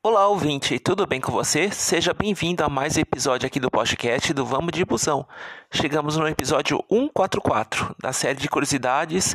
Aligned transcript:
Olá, 0.00 0.28
ouvinte, 0.28 0.78
tudo 0.78 1.04
bem 1.08 1.20
com 1.20 1.32
você? 1.32 1.72
Seja 1.72 2.14
bem-vindo 2.14 2.62
a 2.62 2.68
mais 2.68 2.96
um 2.96 3.00
episódio 3.00 3.48
aqui 3.48 3.58
do 3.58 3.68
podcast 3.68 4.32
do 4.32 4.46
Vamos 4.46 4.70
de 4.70 4.84
Busão. 4.84 5.26
Chegamos 5.72 6.16
no 6.16 6.28
episódio 6.28 6.78
144 6.88 7.96
da 8.00 8.12
série 8.12 8.38
de 8.38 8.48
curiosidades 8.48 9.34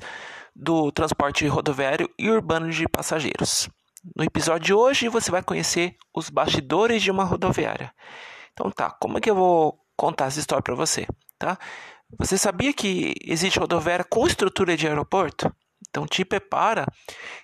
do 0.55 0.89
transporte 0.89 1.45
rodoviário 1.47 2.09
e 2.17 2.29
urbano 2.29 2.71
de 2.71 2.87
passageiros. 2.87 3.69
No 4.15 4.23
episódio 4.23 4.67
de 4.67 4.73
hoje 4.73 5.09
você 5.09 5.29
vai 5.29 5.43
conhecer 5.43 5.97
os 6.15 6.29
bastidores 6.29 7.03
de 7.03 7.11
uma 7.11 7.25
rodoviária. 7.25 7.93
Então 8.53 8.71
tá, 8.71 8.89
como 8.89 9.17
é 9.17 9.21
que 9.21 9.29
eu 9.29 9.35
vou 9.35 9.77
contar 9.97 10.27
essa 10.27 10.39
história 10.39 10.63
para 10.63 10.75
você, 10.75 11.05
tá? 11.37 11.57
Você 12.17 12.37
sabia 12.37 12.71
que 12.71 13.13
existe 13.21 13.59
rodoviária 13.59 14.05
com 14.05 14.25
estrutura 14.25 14.77
de 14.77 14.87
aeroporto? 14.87 15.53
Então 15.89 16.07
te 16.07 16.23
prepara 16.23 16.87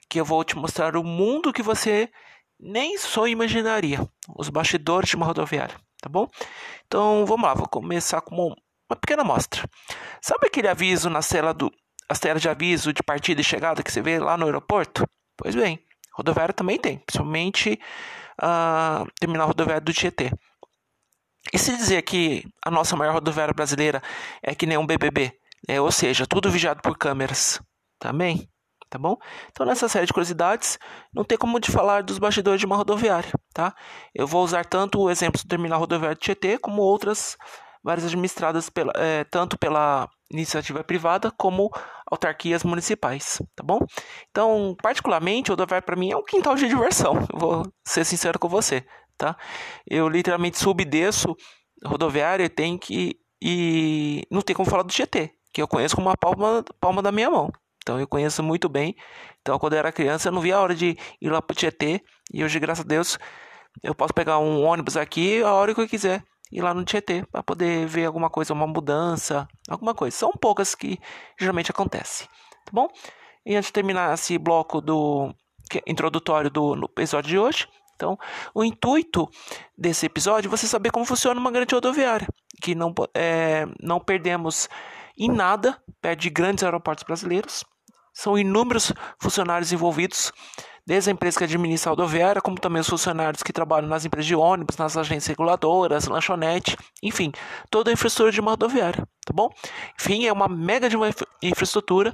que 0.09 0.21
eu 0.21 0.25
vou 0.25 0.41
te 0.45 0.55
mostrar 0.55 0.95
o 0.95 1.03
mundo 1.03 1.51
que 1.51 1.61
você 1.61 2.09
nem 2.59 2.97
só 2.97 3.27
imaginaria, 3.27 3.99
os 4.35 4.49
bastidores 4.49 5.09
de 5.09 5.15
uma 5.15 5.25
rodoviária, 5.25 5.75
tá 6.01 6.09
bom? 6.09 6.27
Então 6.85 7.25
vamos 7.25 7.47
lá, 7.47 7.53
vou 7.53 7.67
começar 7.67 8.21
com 8.21 8.35
uma 8.35 8.95
pequena 8.95 9.21
amostra. 9.21 9.63
Sabe 10.21 10.47
aquele 10.47 10.67
aviso 10.67 11.09
na 11.09 11.21
tela 11.21 11.53
do 11.53 11.71
as 12.09 12.19
telas 12.19 12.41
de 12.41 12.49
aviso 12.49 12.91
de 12.91 13.03
partida 13.03 13.39
e 13.39 13.43
chegada 13.43 13.83
que 13.83 13.91
você 13.91 14.01
vê 14.01 14.19
lá 14.19 14.35
no 14.35 14.45
aeroporto? 14.45 15.07
Pois 15.37 15.53
bem, 15.55 15.79
rodoviária 16.11 16.53
também 16.53 16.79
tem, 16.79 16.97
principalmente 16.97 17.79
a 18.41 19.03
uh, 19.05 19.11
terminal 19.19 19.47
rodoviária 19.47 19.81
do 19.81 19.93
Tietê. 19.93 20.31
E 21.53 21.57
se 21.57 21.75
dizer 21.77 22.01
que 22.01 22.43
a 22.65 22.71
nossa 22.71 22.95
maior 22.95 23.13
rodoviária 23.13 23.53
brasileira 23.53 24.01
é 24.41 24.55
que 24.55 24.65
nem 24.65 24.77
um 24.77 24.85
BBB, 24.85 25.31
é, 25.67 25.79
ou 25.79 25.91
seja, 25.91 26.25
tudo 26.25 26.51
vigiado 26.51 26.81
por 26.81 26.97
câmeras, 26.97 27.61
também, 27.99 28.49
tá 28.89 28.97
bom? 28.97 29.17
Então 29.51 29.65
nessa 29.65 29.87
série 29.87 30.05
de 30.05 30.13
curiosidades, 30.13 30.79
não 31.13 31.23
tem 31.23 31.37
como 31.37 31.59
te 31.59 31.71
falar 31.71 32.03
dos 32.03 32.17
bastidores 32.17 32.59
de 32.59 32.65
uma 32.65 32.75
rodoviária, 32.75 33.31
tá? 33.53 33.75
Eu 34.13 34.25
vou 34.25 34.43
usar 34.43 34.65
tanto 34.65 34.99
o 34.99 35.09
exemplo 35.09 35.41
do 35.41 35.47
terminal 35.47 35.79
rodoviário 35.79 36.17
de 36.17 36.21
Tietê, 36.21 36.57
como 36.57 36.81
outras 36.81 37.37
várias 37.83 38.05
administradas 38.05 38.69
pela, 38.69 38.91
é, 38.95 39.23
tanto 39.23 39.57
pela 39.57 40.09
iniciativa 40.31 40.83
privada 40.83 41.31
como 41.31 41.71
autarquias 42.05 42.63
municipais, 42.63 43.41
tá 43.55 43.63
bom? 43.63 43.79
Então, 44.29 44.75
particularmente, 44.81 45.49
o 45.49 45.53
rodoviário 45.53 45.85
para 45.85 45.95
mim 45.95 46.11
é 46.11 46.17
um 46.17 46.23
quintal 46.23 46.55
de 46.55 46.67
diversão, 46.67 47.13
vou 47.33 47.63
ser 47.85 48.05
sincero 48.05 48.37
com 48.37 48.47
você, 48.47 48.85
tá? 49.17 49.35
Eu 49.87 50.07
literalmente 50.09 50.57
subo 50.57 50.81
e 50.81 50.85
desço 50.85 51.35
rodoviária 51.85 52.43
e 52.43 52.49
tem 52.49 52.77
que 52.77 53.15
e 53.41 54.23
não 54.29 54.41
tem 54.41 54.55
como 54.55 54.69
falar 54.69 54.83
do 54.83 54.91
Tietê, 54.91 55.31
que 55.53 55.61
eu 55.61 55.67
conheço 55.67 55.95
como 55.95 56.09
a 56.09 56.17
palma, 56.17 56.63
palma 56.79 57.01
da 57.01 57.11
minha 57.11 57.29
mão. 57.29 57.49
Então 57.89 57.99
eu 57.99 58.07
conheço 58.07 58.43
muito 58.43 58.69
bem. 58.69 58.95
Então 59.41 59.57
quando 59.57 59.73
eu 59.73 59.79
era 59.79 59.91
criança 59.91 60.29
eu 60.29 60.31
não 60.31 60.41
via 60.41 60.57
a 60.57 60.61
hora 60.61 60.75
de 60.75 60.95
ir 61.19 61.29
lá 61.29 61.41
pro 61.41 61.55
Tietê 61.55 62.03
e 62.31 62.43
hoje 62.43 62.59
graças 62.59 62.85
a 62.85 62.87
Deus 62.87 63.17
eu 63.81 63.95
posso 63.95 64.13
pegar 64.13 64.37
um 64.37 64.63
ônibus 64.63 64.95
aqui 64.95 65.41
a 65.41 65.51
hora 65.51 65.73
que 65.73 65.81
eu 65.81 65.87
quiser 65.87 66.23
ir 66.51 66.61
lá 66.61 66.71
no 66.71 66.85
Tietê 66.85 67.25
para 67.31 67.41
poder 67.41 67.87
ver 67.87 68.05
alguma 68.05 68.29
coisa, 68.29 68.53
uma 68.53 68.67
mudança, 68.67 69.47
alguma 69.67 69.95
coisa. 69.95 70.15
São 70.15 70.31
poucas 70.33 70.75
que 70.75 70.99
geralmente 71.39 71.71
acontece, 71.71 72.25
tá 72.63 72.71
bom? 72.71 72.87
E 73.43 73.55
antes 73.55 73.69
de 73.69 73.73
terminar 73.73 74.13
esse 74.13 74.37
bloco 74.37 74.81
do 74.81 75.33
é 75.73 75.81
introdutório 75.87 76.51
do 76.51 76.85
episódio 76.85 77.29
de 77.29 77.39
hoje, 77.39 77.67
então, 77.95 78.17
o 78.55 78.63
intuito 78.63 79.27
desse 79.77 80.05
episódio 80.05 80.47
é 80.47 80.49
você 80.49 80.65
saber 80.67 80.89
como 80.89 81.05
funciona 81.05 81.37
uma 81.37 81.51
grande 81.51 81.75
rodoviária, 81.75 82.27
que 82.61 82.73
não, 82.73 82.93
é, 83.13 83.65
não 83.81 83.99
perdemos 83.99 84.69
em 85.19 85.29
nada 85.29 85.77
de 86.17 86.29
grandes 86.29 86.63
aeroportos 86.63 87.03
brasileiros. 87.03 87.65
São 88.13 88.37
inúmeros 88.37 88.91
funcionários 89.19 89.71
envolvidos, 89.71 90.31
desde 90.89 91.11
a 91.11 91.13
empresa 91.13 91.37
que 91.37 91.43
administra 91.43 91.89
a 91.89 91.91
rodoviária, 91.91 92.41
como 92.41 92.59
também 92.59 92.81
os 92.81 92.89
funcionários 92.89 93.43
que 93.43 93.53
trabalham 93.53 93.87
nas 93.87 94.05
empresas 94.05 94.25
de 94.25 94.35
ônibus, 94.35 94.75
nas 94.75 94.97
agências 94.97 95.27
reguladoras, 95.27 96.07
lanchonete, 96.07 96.75
enfim, 97.03 97.31
toda 97.69 97.91
a 97.91 97.93
infraestrutura 97.93 98.31
de 98.31 98.41
uma 98.41 98.51
rodoviária, 98.51 99.07
tá 99.23 99.31
bom? 99.31 99.49
Enfim, 99.99 100.25
é 100.25 100.33
uma 100.33 100.47
mega 100.47 100.89
de 100.89 100.97
uma 100.97 101.07
infraestrutura 101.43 102.11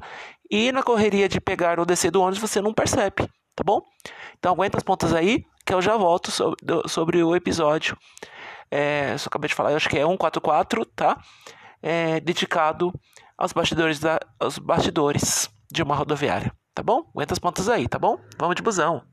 e 0.52 0.74
na 0.74 0.84
correria 0.84 1.30
de 1.30 1.40
pegar 1.40 1.80
ou 1.80 1.86
descer 1.86 2.12
do 2.12 2.22
ônibus 2.22 2.40
você 2.40 2.60
não 2.60 2.74
percebe, 2.74 3.16
tá 3.56 3.64
bom? 3.64 3.82
Então 4.38 4.52
aguenta 4.52 4.78
as 4.78 4.84
pontas 4.84 5.14
aí, 5.14 5.46
que 5.66 5.74
eu 5.74 5.82
já 5.82 5.96
volto 5.96 6.30
sobre, 6.30 6.58
sobre 6.88 7.24
o 7.24 7.34
episódio. 7.34 7.98
É, 8.70 9.18
só 9.18 9.28
acabei 9.28 9.48
de 9.48 9.56
falar, 9.56 9.72
eu 9.72 9.78
acho 9.78 9.88
que 9.88 9.98
é 9.98 10.06
144, 10.06 10.86
tá? 10.88 11.18
É, 11.82 12.20
dedicado 12.20 12.94
aos 13.38 13.54
bastidores, 13.54 14.00
da, 14.00 14.20
aos 14.38 14.58
bastidores 14.58 15.50
de 15.72 15.84
uma 15.84 15.96
rodoviária, 15.96 16.52
tá 16.74 16.84
bom? 16.84 17.06
Aguenta 17.14 17.34
as 17.34 17.40
pontas 17.40 17.70
aí, 17.70 17.88
tá 17.88 18.00
bom? 18.00 18.18
Vamos 18.38 18.56
de 18.56 18.62
busão. 18.62 19.04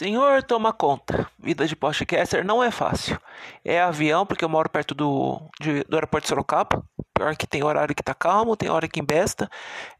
Senhor, 0.00 0.42
toma 0.42 0.72
conta. 0.72 1.28
Vida 1.38 1.66
de 1.66 1.76
podcaster 1.76 2.42
não 2.42 2.62
é 2.62 2.70
fácil. 2.70 3.20
É 3.62 3.82
avião, 3.82 4.24
porque 4.24 4.42
eu 4.42 4.48
moro 4.48 4.70
perto 4.70 4.94
do, 4.94 5.38
de, 5.60 5.84
do 5.84 5.94
aeroporto 5.94 6.24
de 6.24 6.28
Sorocaba. 6.28 6.82
Pior 7.12 7.36
que 7.36 7.46
tem 7.46 7.62
horário 7.62 7.94
que 7.94 8.02
tá 8.02 8.14
calmo, 8.14 8.56
tem 8.56 8.70
hora 8.70 8.88
que 8.88 8.98
embesta. 8.98 9.50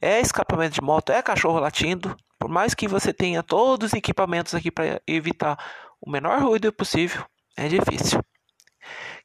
É 0.00 0.18
escapamento 0.18 0.74
de 0.74 0.80
moto, 0.80 1.10
é 1.10 1.20
cachorro 1.20 1.58
latindo. 1.58 2.16
Por 2.41 2.49
mais 2.49 2.75
que 2.75 2.89
você 2.89 3.12
tenha 3.12 3.43
todos 3.43 3.89
os 3.89 3.93
equipamentos 3.93 4.55
aqui 4.55 4.71
para 4.71 5.01
evitar 5.06 5.59
o 6.01 6.11
menor 6.11 6.41
ruído 6.41 6.73
possível, 6.73 7.23
é 7.55 7.69
difícil. 7.69 8.19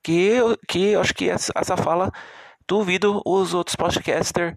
Que, 0.03 0.37
que 0.67 0.89
eu 0.89 0.99
acho 0.99 1.13
que 1.13 1.29
essa, 1.29 1.53
essa 1.55 1.77
fala, 1.77 2.11
duvido 2.67 3.21
os 3.25 3.53
outros 3.53 3.77
podcasters 3.77 4.53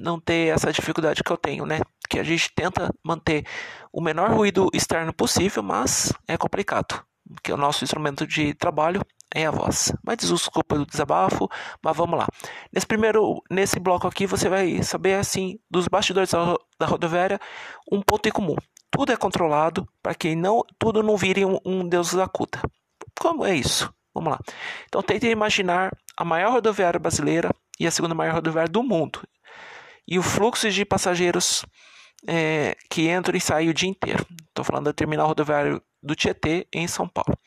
não 0.00 0.18
ter 0.18 0.54
essa 0.54 0.72
dificuldade 0.72 1.22
que 1.22 1.30
eu 1.30 1.36
tenho, 1.36 1.66
né? 1.66 1.80
Que 2.08 2.18
a 2.18 2.22
gente 2.22 2.50
tenta 2.54 2.90
manter 3.04 3.44
o 3.92 4.00
menor 4.00 4.30
ruído 4.30 4.70
externo 4.72 5.12
possível, 5.12 5.62
mas 5.62 6.10
é 6.26 6.38
complicado, 6.38 7.04
porque 7.34 7.52
o 7.52 7.56
nosso 7.56 7.84
instrumento 7.84 8.26
de 8.26 8.54
trabalho 8.54 9.02
é 9.34 9.46
a 9.46 9.50
voz. 9.50 9.92
Mas 10.04 10.18
desculpa 10.18 10.76
do 10.76 10.86
desabafo, 10.86 11.48
mas 11.82 11.96
vamos 11.96 12.18
lá. 12.18 12.26
Nesse 12.72 12.86
primeiro, 12.86 13.42
nesse 13.50 13.78
bloco 13.78 14.06
aqui, 14.06 14.26
você 14.26 14.48
vai 14.48 14.82
saber 14.82 15.14
assim 15.14 15.58
dos 15.70 15.88
bastidores 15.88 16.30
da 16.78 16.86
rodoviária 16.86 17.40
um 17.90 18.02
ponto 18.02 18.28
em 18.28 18.32
comum. 18.32 18.56
Tudo 18.90 19.12
é 19.12 19.16
controlado 19.16 19.86
para 20.02 20.14
que 20.14 20.34
não 20.34 20.62
tudo 20.78 21.02
não 21.02 21.16
vire 21.16 21.44
um, 21.44 21.58
um 21.64 21.88
Deus 21.88 22.12
da 22.12 22.26
cuta. 22.26 22.60
Como 23.18 23.44
é 23.44 23.54
isso? 23.54 23.92
Vamos 24.14 24.32
lá. 24.32 24.40
Então 24.86 25.02
tente 25.02 25.26
imaginar 25.26 25.96
a 26.16 26.24
maior 26.24 26.52
rodoviária 26.52 26.98
brasileira 26.98 27.50
e 27.78 27.86
a 27.86 27.90
segunda 27.90 28.14
maior 28.14 28.34
rodoviária 28.34 28.70
do 28.70 28.82
mundo 28.82 29.20
e 30.10 30.18
o 30.18 30.22
fluxo 30.22 30.68
de 30.68 30.84
passageiros 30.84 31.64
é, 32.26 32.76
que 32.90 33.08
entram 33.08 33.36
e 33.36 33.40
saem 33.40 33.68
o 33.68 33.74
dia 33.74 33.88
inteiro. 33.88 34.26
Estou 34.48 34.64
falando 34.64 34.86
do 34.86 34.92
terminal 34.92 35.28
rodoviário 35.28 35.80
do 36.02 36.14
Tietê, 36.14 36.66
em 36.72 36.88
São 36.88 37.08
Paulo. 37.08 37.38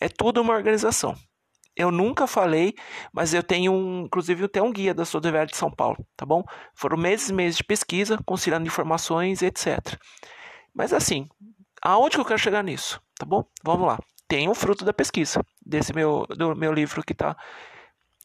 É 0.00 0.08
tudo 0.08 0.40
uma 0.40 0.54
organização. 0.54 1.14
Eu 1.76 1.90
nunca 1.90 2.26
falei, 2.26 2.74
mas 3.12 3.32
eu 3.32 3.42
tenho, 3.42 3.72
um, 3.72 4.02
inclusive, 4.02 4.44
até 4.44 4.60
um 4.60 4.72
guia 4.72 4.92
da 4.92 5.04
rodoviária 5.04 5.46
de 5.46 5.56
São 5.56 5.70
Paulo, 5.70 6.04
tá 6.16 6.26
bom? 6.26 6.42
Foram 6.74 6.96
meses 6.96 7.28
e 7.28 7.32
meses 7.32 7.58
de 7.58 7.64
pesquisa, 7.64 8.18
conciliando 8.26 8.66
informações, 8.66 9.40
etc. 9.42 9.78
Mas 10.74 10.92
assim, 10.92 11.28
aonde 11.80 12.16
que 12.16 12.20
eu 12.20 12.24
quero 12.24 12.38
chegar 12.38 12.62
nisso, 12.62 13.00
tá 13.16 13.24
bom? 13.24 13.44
Vamos 13.62 13.86
lá. 13.86 13.98
Tem 14.26 14.48
um 14.48 14.54
fruto 14.54 14.84
da 14.84 14.92
pesquisa 14.92 15.44
desse 15.64 15.94
meu, 15.94 16.26
do 16.26 16.54
meu 16.54 16.72
livro 16.72 17.02
que 17.02 17.14
tá 17.14 17.36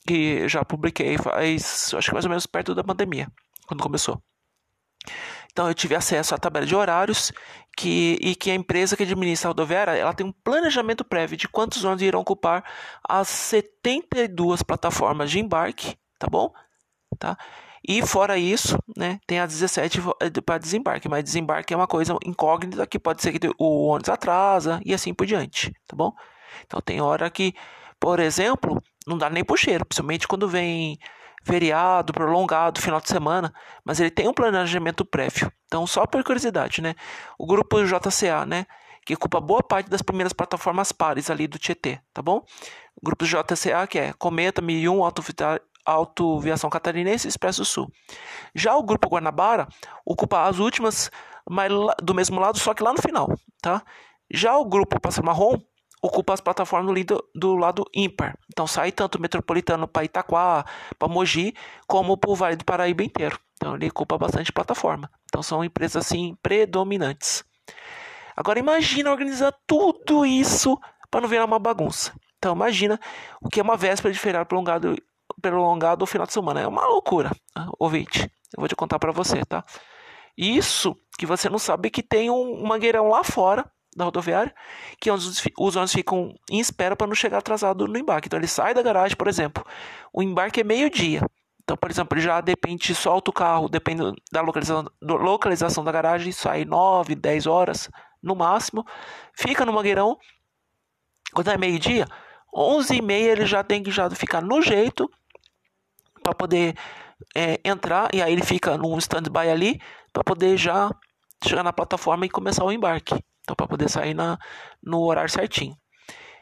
que 0.08 0.48
já 0.48 0.64
publiquei 0.64 1.18
faz, 1.18 1.92
acho 1.94 2.10
que 2.10 2.14
mais 2.14 2.26
ou 2.26 2.30
menos 2.30 2.46
perto 2.46 2.76
da 2.76 2.84
pandemia 2.84 3.28
quando 3.68 3.82
começou. 3.82 4.22
Então 5.56 5.70
eu 5.70 5.74
tive 5.74 5.96
acesso 5.96 6.36
à 6.36 6.38
tabela 6.38 6.66
de 6.66 6.76
horários 6.76 7.32
que, 7.78 8.18
e 8.20 8.36
que 8.36 8.52
a 8.52 8.56
empresa 8.56 8.98
que 8.98 9.04
administra 9.04 9.48
a 9.48 9.52
rodoviária 9.52 9.92
ela 9.92 10.14
tem 10.14 10.28
um 10.28 10.32
planejamento 10.34 11.06
prévio 11.06 11.38
de 11.38 11.48
quantos 11.48 11.86
ônibus 11.86 12.02
irão 12.02 12.20
ocupar 12.20 12.62
as 13.08 13.30
72 13.30 14.62
plataformas 14.62 15.32
de 15.32 15.40
embarque, 15.40 15.96
tá 16.20 16.28
bom? 16.30 16.52
Tá? 17.18 17.38
E 17.88 18.06
fora 18.06 18.38
isso, 18.38 18.78
né, 18.98 19.18
tem 19.26 19.40
as 19.40 19.54
17 19.54 20.02
eh, 20.22 20.42
para 20.42 20.58
desembarque, 20.58 21.08
mas 21.08 21.24
desembarque 21.24 21.74
é 21.74 21.78
uma 21.78 21.88
coisa 21.88 22.18
incógnita 22.26 22.86
que 22.86 23.00
pode 23.00 23.22
ser 23.22 23.32
que 23.32 23.50
o 23.58 23.86
ônibus 23.86 24.10
atrasa 24.10 24.82
e 24.84 24.94
assim 24.94 25.14
por 25.14 25.26
diante, 25.26 25.72
tá 25.88 25.96
bom? 25.96 26.12
Então 26.66 26.82
tem 26.82 27.00
hora 27.00 27.30
que, 27.30 27.54
por 27.98 28.20
exemplo, 28.20 28.84
não 29.08 29.18
dá 29.18 29.30
nem 29.30 29.46
puxeiro, 29.46 29.86
principalmente 29.86 30.28
quando 30.28 30.50
vem 30.50 31.00
feriado 31.46 32.12
prolongado, 32.12 32.82
final 32.82 33.00
de 33.00 33.08
semana, 33.08 33.54
mas 33.84 34.00
ele 34.00 34.10
tem 34.10 34.28
um 34.28 34.34
planejamento 34.34 35.06
prévio. 35.06 35.52
Então, 35.68 35.86
só 35.86 36.06
por 36.06 36.24
curiosidade, 36.24 36.82
né? 36.82 36.96
O 37.38 37.46
grupo 37.46 37.84
JCA, 37.84 38.46
né? 38.46 38.66
Que 39.06 39.14
ocupa 39.14 39.40
boa 39.40 39.62
parte 39.62 39.90
das 39.90 40.02
primeiras 40.02 40.34
plataformas 40.34 40.92
pares 40.92 41.30
ali 41.30 41.48
do 41.48 41.60
Tietê, 41.60 42.00
tá 42.12 42.22
bom? 42.22 42.44
O 43.00 43.06
grupo 43.06 43.26
JCA, 43.26 43.86
que 43.88 44.00
é 44.00 44.14
Cometa, 44.14 44.62
1001, 44.62 45.00
Auto 45.86 46.40
Viação 46.40 46.70
Catarinense 46.70 47.28
e 47.28 47.30
Expresso 47.30 47.64
Sul. 47.64 47.92
Já 48.56 48.76
o 48.76 48.82
grupo 48.82 49.08
Guanabara 49.08 49.68
ocupa 50.04 50.48
as 50.48 50.58
últimas 50.58 51.12
mas 51.48 51.72
do 52.02 52.16
mesmo 52.16 52.40
lado, 52.40 52.58
só 52.58 52.74
que 52.74 52.82
lá 52.82 52.92
no 52.92 53.00
final, 53.00 53.32
tá? 53.62 53.84
Já 54.32 54.58
o 54.58 54.66
grupo 54.66 55.00
Pássaro 55.00 55.28
Marrom 55.28 55.62
ocupa 56.06 56.34
as 56.34 56.42
plataformas 56.42 57.06
do, 57.06 57.30
do 57.34 57.56
lado 57.56 57.86
ímpar. 57.94 58.38
Então 58.52 58.68
sai 58.68 58.92
tanto 58.92 59.16
o 59.16 59.22
metropolitano 59.22 59.88
para 59.88 60.04
Itaquá, 60.04 60.66
para 60.98 61.08
Mogi, 61.08 61.54
como 61.88 62.18
para 62.18 62.30
o 62.30 62.36
Vale 62.36 62.56
do 62.56 62.66
Paraíba 62.66 63.04
inteiro. 63.04 63.40
Então 63.56 63.76
ele 63.76 63.88
ocupa 63.88 64.18
bastante 64.18 64.52
plataforma. 64.52 65.10
Então 65.26 65.42
são 65.42 65.64
empresas 65.64 66.06
assim 66.06 66.38
predominantes. 66.42 67.44
Agora 68.36 68.60
imagina 68.60 69.12
organizar 69.12 69.54
tudo 69.66 70.26
isso 70.26 70.78
para 71.10 71.22
não 71.22 71.30
virar 71.30 71.46
uma 71.46 71.60
bagunça. 71.60 72.14
Então 72.38 72.54
imagina 72.54 73.00
o 73.42 73.50
que 73.50 73.60
é 73.60 73.64
uma 73.64 73.78
véspera 73.78 74.14
de 74.14 74.20
feriado 74.20 74.46
prolongado, 74.46 74.96
prolongado 75.42 76.04
o 76.04 76.08
final 76.08 76.28
de 76.28 76.34
semana. 76.34 76.62
É 76.62 76.68
uma 76.68 76.86
loucura, 76.86 77.32
ouvinte. 77.80 78.30
Eu 78.56 78.62
vou 78.62 78.68
te 78.68 78.76
contar 78.76 79.00
para 79.00 79.12
você, 79.12 79.44
tá? 79.46 79.64
Isso 80.38 80.96
que 81.18 81.26
você 81.26 81.50
não 81.50 81.58
sabe 81.58 81.90
que 81.90 82.04
tem 82.04 82.30
um 82.30 82.66
mangueirão 82.68 83.08
lá 83.08 83.24
fora 83.24 83.66
da 83.96 84.06
rodoviária, 84.06 84.54
que 85.00 85.10
é 85.10 85.14
os 85.14 85.76
ônibus 85.76 85.94
ficam 85.94 86.36
em 86.50 86.60
espera 86.60 86.96
para 86.96 87.08
não 87.08 87.16
chegar 87.16 87.38
atrasado 87.38 87.88
no 87.88 87.98
embarque. 87.98 88.28
Então 88.28 88.38
ele 88.38 88.48
sai 88.48 88.74
da 88.74 88.82
garagem, 88.82 89.16
por 89.16 89.28
exemplo, 89.28 89.66
o 90.12 90.22
embarque 90.22 90.62
é 90.62 90.64
meio-dia. 90.64 91.22
Então, 91.64 91.76
por 91.78 91.90
exemplo, 91.90 92.16
ele 92.16 92.26
já 92.26 92.42
depende, 92.42 92.94
solta 92.94 93.32
o 93.32 93.34
carro, 93.34 93.68
depende 93.68 94.04
da 94.32 94.42
localização, 94.42 94.86
da 95.02 95.14
localização 95.16 95.84
da 95.84 95.92
garagem, 95.92 96.32
sai 96.32 96.64
9, 96.66 97.16
10 97.16 97.48
horas 97.48 97.90
no 98.22 98.36
máximo, 98.36 98.86
fica 99.34 99.66
no 99.66 99.74
mangueirão. 99.74 100.18
Quando 101.34 101.50
é 101.50 101.58
meio-dia, 101.58 102.06
11 102.54 102.96
e 102.96 103.02
meia 103.02 103.32
ele 103.32 103.46
já 103.46 103.64
tem 103.64 103.82
que 103.82 103.90
já 103.92 104.10
ficar 104.12 104.42
no 104.42 104.62
jeito 104.62 105.10
para 106.22 106.36
poder 106.36 106.76
é, 107.36 107.60
entrar 107.64 108.10
e 108.14 108.22
aí 108.22 108.32
ele 108.32 108.44
fica 108.44 108.78
num 108.78 108.98
stand-by 108.98 109.50
ali 109.50 109.82
para 110.14 110.24
poder 110.24 110.58
já 110.58 110.90
chegar 111.44 111.64
na 111.64 111.74
plataforma 111.74 112.26
e 112.26 112.30
começar 112.30 112.64
o 112.64 112.72
embarque. 112.72 113.16
Então, 113.46 113.56
para 113.56 113.68
poder 113.68 113.88
sair 113.88 114.16
na, 114.16 114.38
no 114.82 115.02
horário 115.02 115.30
certinho. 115.30 115.78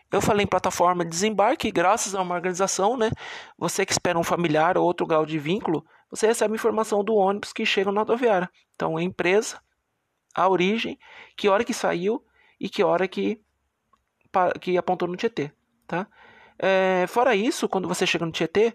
Eu 0.09 0.21
falei 0.21 0.45
em 0.45 0.47
plataforma 0.47 1.03
de 1.03 1.09
desembarque, 1.09 1.71
graças 1.71 2.15
a 2.15 2.21
uma 2.21 2.35
organização, 2.35 2.95
né? 2.95 3.09
Você 3.57 3.85
que 3.85 3.91
espera 3.91 4.17
um 4.17 4.23
familiar 4.23 4.77
ou 4.77 4.85
outro 4.85 5.05
grau 5.05 5.25
de 5.25 5.37
vínculo, 5.37 5.85
você 6.09 6.27
recebe 6.27 6.53
informação 6.53 7.03
do 7.03 7.15
ônibus 7.15 7.51
que 7.51 7.65
chega 7.65 7.91
na 7.91 8.01
rodoviária. 8.01 8.49
Então, 8.75 8.95
a 8.95 9.03
empresa, 9.03 9.59
a 10.33 10.47
origem, 10.47 10.97
que 11.35 11.49
hora 11.49 11.63
que 11.63 11.73
saiu 11.73 12.23
e 12.59 12.69
que 12.69 12.83
hora 12.83 13.07
que, 13.07 13.41
que 14.61 14.77
apontou 14.77 15.07
no 15.07 15.17
Tietê, 15.17 15.51
tá? 15.87 16.07
É, 16.59 17.05
fora 17.07 17.35
isso, 17.35 17.67
quando 17.67 17.87
você 17.87 18.05
chega 18.05 18.25
no 18.25 18.31
Tietê, 18.31 18.71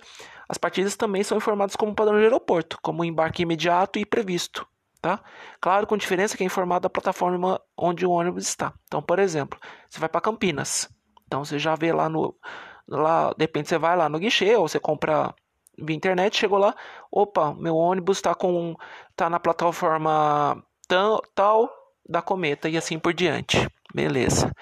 as 0.49 0.59
partidas 0.59 0.97
também 0.97 1.23
são 1.23 1.39
informadas 1.39 1.77
como 1.77 1.95
padrão 1.95 2.19
de 2.19 2.25
aeroporto, 2.25 2.77
como 2.83 3.05
embarque 3.05 3.43
imediato 3.43 3.99
e 3.99 4.05
previsto 4.05 4.67
tá? 5.01 5.23
Claro, 5.61 5.87
com 5.87 5.97
diferença 5.97 6.37
que 6.37 6.43
é 6.43 6.47
informado 6.47 6.83
da 6.83 6.91
plataforma 6.91 7.61
onde 7.77 8.05
o 8.07 8.11
ônibus 8.11 8.47
está. 8.47 8.73
Então, 8.85 9.03
por 9.03 9.19
exemplo, 9.19 9.59
você 9.89 10.01
vai 10.01 10.09
para 10.09 10.21
Campinas. 10.21 10.89
Então, 11.27 11.45
você 11.45 11.59
já 11.59 11.75
vê 11.75 11.93
lá 11.93 12.09
no 12.09 12.35
lá, 12.89 13.35
de 13.37 13.45
repente 13.45 13.69
você 13.69 13.79
vai 13.79 13.97
lá 13.97 14.09
no 14.09 14.19
guichê 14.19 14.57
ou 14.57 14.67
você 14.67 14.81
compra 14.81 15.35
via 15.79 15.95
internet, 15.95 16.37
chegou 16.37 16.59
lá, 16.59 16.75
opa, 17.11 17.55
meu 17.55 17.77
ônibus 17.77 18.19
está 18.19 18.35
com 18.35 18.75
tá 19.15 19.29
na 19.31 19.39
plataforma 19.39 20.63
tal, 20.89 21.23
tal 21.35 21.71
da 22.09 22.23
Cometa 22.23 22.69
e 22.69 22.77
assim 22.77 22.99
por 22.99 23.13
diante. 23.13 23.69
Beleza. 23.95 24.53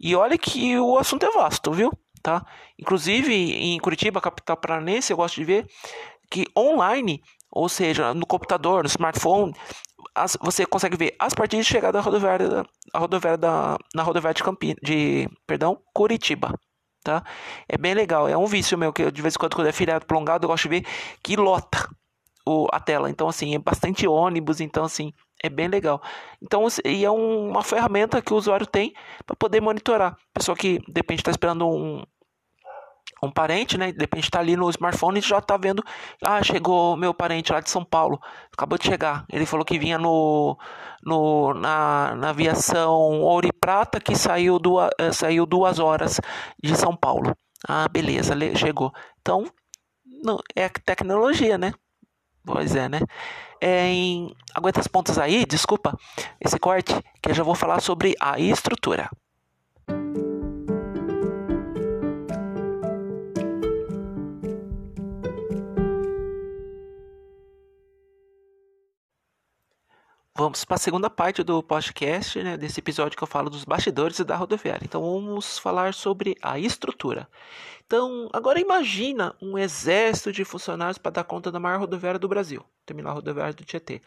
E 0.00 0.14
olha 0.16 0.38
que 0.38 0.78
o 0.78 0.98
assunto 0.98 1.26
é 1.26 1.30
vasto, 1.30 1.72
viu? 1.72 1.92
Tá? 2.22 2.44
Inclusive 2.78 3.34
em 3.34 3.78
Curitiba, 3.78 4.20
capital 4.20 4.56
paranense, 4.56 5.12
eu 5.12 5.16
gosto 5.16 5.36
de 5.36 5.44
ver 5.44 5.66
que 6.30 6.46
online 6.56 7.22
ou 7.54 7.68
seja, 7.68 8.12
no 8.12 8.26
computador, 8.26 8.82
no 8.82 8.88
smartphone, 8.88 9.54
as, 10.14 10.36
você 10.40 10.66
consegue 10.66 10.96
ver 10.96 11.14
as 11.18 11.32
partidas 11.32 11.64
de 11.64 11.72
chegada 11.72 11.92
da 11.92 12.00
rodoviária, 12.00 12.48
da, 12.48 12.64
rodoviária 12.98 13.38
da, 13.38 13.78
na 13.94 14.02
rodoviária 14.02 14.34
de, 14.34 14.42
Campinas, 14.42 14.76
de 14.82 15.28
perdão, 15.46 15.80
Curitiba. 15.94 16.52
Tá? 17.04 17.22
É 17.68 17.78
bem 17.78 17.94
legal, 17.94 18.26
é 18.26 18.36
um 18.36 18.46
vício 18.46 18.76
meu 18.76 18.92
que 18.92 19.02
eu, 19.02 19.10
de 19.10 19.22
vez 19.22 19.34
em 19.34 19.38
quando, 19.38 19.54
quando 19.54 19.68
é 19.68 19.72
feriado 19.72 20.06
prolongado, 20.06 20.44
eu 20.44 20.48
gosto 20.48 20.64
de 20.64 20.68
ver 20.70 20.86
que 21.22 21.36
lota 21.36 21.88
o, 22.46 22.66
a 22.72 22.80
tela. 22.80 23.08
Então, 23.08 23.28
assim, 23.28 23.54
é 23.54 23.58
bastante 23.58 24.06
ônibus, 24.08 24.60
então, 24.60 24.84
assim, 24.84 25.12
é 25.42 25.48
bem 25.48 25.68
legal. 25.68 26.02
Então, 26.42 26.66
e 26.84 27.04
é 27.04 27.10
um, 27.10 27.50
uma 27.50 27.62
ferramenta 27.62 28.22
que 28.22 28.32
o 28.32 28.36
usuário 28.36 28.66
tem 28.66 28.94
para 29.26 29.36
poder 29.36 29.60
monitorar. 29.60 30.16
Pessoa 30.32 30.56
que, 30.56 30.78
de 30.78 30.94
repente, 30.96 31.20
está 31.20 31.30
esperando 31.30 31.68
um, 31.68 32.02
um 33.24 33.30
parente, 33.30 33.76
né? 33.78 33.92
De 33.92 33.98
repente 33.98 34.30
tá 34.30 34.40
ali 34.40 34.56
no 34.56 34.70
smartphone 34.70 35.18
e 35.18 35.22
já 35.22 35.40
tá 35.40 35.56
vendo. 35.56 35.82
Ah, 36.24 36.42
chegou 36.42 36.96
meu 36.96 37.12
parente 37.14 37.52
lá 37.52 37.60
de 37.60 37.70
São 37.70 37.84
Paulo. 37.84 38.20
Acabou 38.52 38.78
de 38.78 38.86
chegar. 38.86 39.24
Ele 39.32 39.46
falou 39.46 39.64
que 39.64 39.78
vinha 39.78 39.98
no, 39.98 40.58
no 41.02 41.54
na, 41.54 42.14
na 42.16 42.30
aviação 42.30 43.20
Ouro 43.20 43.46
e 43.46 43.52
Prata 43.52 44.00
que 44.00 44.14
saiu, 44.16 44.58
duas, 44.58 44.90
eh, 44.98 45.12
saiu 45.12 45.46
duas 45.46 45.78
horas 45.78 46.20
de 46.62 46.76
São 46.76 46.94
Paulo. 46.96 47.36
Ah, 47.68 47.88
beleza, 47.88 48.34
chegou. 48.56 48.92
Então, 49.20 49.44
não, 50.22 50.38
é 50.54 50.68
tecnologia, 50.68 51.56
né? 51.58 51.72
Pois 52.44 52.76
é, 52.76 52.88
né? 52.88 53.00
É 53.60 53.86
em... 53.86 54.34
Aguenta 54.54 54.80
as 54.80 54.86
pontas 54.86 55.18
aí, 55.18 55.46
desculpa 55.46 55.96
esse 56.40 56.58
corte, 56.58 56.94
que 57.22 57.30
eu 57.30 57.34
já 57.34 57.42
vou 57.42 57.54
falar 57.54 57.80
sobre 57.80 58.14
a 58.20 58.38
estrutura. 58.38 59.08
Vamos 70.36 70.64
para 70.64 70.74
a 70.74 70.78
segunda 70.78 71.08
parte 71.08 71.44
do 71.44 71.62
podcast, 71.62 72.42
né, 72.42 72.56
desse 72.56 72.80
episódio 72.80 73.16
que 73.16 73.22
eu 73.22 73.28
falo 73.28 73.48
dos 73.48 73.64
bastidores 73.64 74.18
da 74.18 74.34
rodoviária. 74.34 74.84
Então 74.84 75.00
vamos 75.00 75.60
falar 75.60 75.94
sobre 75.94 76.36
a 76.42 76.58
estrutura. 76.58 77.28
Então, 77.86 78.28
agora 78.32 78.58
imagina 78.58 79.32
um 79.40 79.56
exército 79.56 80.32
de 80.32 80.44
funcionários 80.44 80.98
para 80.98 81.12
dar 81.12 81.22
conta 81.22 81.52
da 81.52 81.60
maior 81.60 81.78
rodoviária 81.78 82.18
do 82.18 82.26
Brasil, 82.26 82.64
terminal 82.84 83.14
rodoviária 83.14 83.54
do 83.54 83.64
Tietê. 83.64 84.02